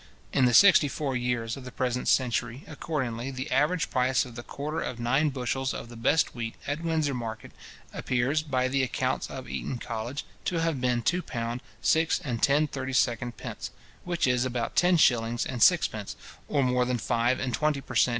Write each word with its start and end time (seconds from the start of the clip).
In 0.33 0.45
the 0.45 0.53
sixty 0.55 0.87
four 0.87 1.15
years 1.15 1.55
of 1.55 1.63
the 1.63 1.71
present 1.71 2.07
century, 2.07 2.63
accordingly, 2.65 3.29
the 3.29 3.51
average 3.51 3.91
price 3.91 4.25
of 4.25 4.33
the 4.33 4.41
quarter 4.41 4.81
of 4.81 4.99
nine 4.99 5.29
bushels 5.29 5.75
of 5.75 5.89
the 5.89 5.95
best 5.95 6.33
wheat, 6.33 6.55
at 6.65 6.81
Windsor 6.81 7.13
market, 7.13 7.51
appears, 7.93 8.41
by 8.41 8.67
the 8.67 8.81
accounts 8.81 9.29
of 9.29 9.47
Eton 9.47 9.77
college, 9.77 10.25
to 10.45 10.59
have 10.59 10.81
been 10.81 11.03
£ 11.03 11.05
2:0:6 11.05 12.19
10/32, 12.63 13.69
which 14.03 14.25
is 14.25 14.43
about 14.43 14.75
ten 14.75 14.97
shillings 14.97 15.45
and 15.45 15.61
sixpence, 15.61 16.15
or 16.47 16.63
more 16.63 16.83
than 16.85 16.97
five 16.97 17.39
and 17.39 17.53
twenty 17.53 17.79
percent. 17.79 18.09